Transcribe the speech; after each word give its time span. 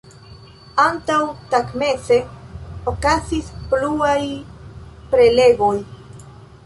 Antaŭtagmeze 0.83 2.17
okazis 2.93 3.53
pluaj 3.75 4.19
prelegoj. 5.13 5.75